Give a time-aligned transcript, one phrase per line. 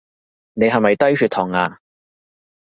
[0.53, 1.77] 你係咪低血糖呀？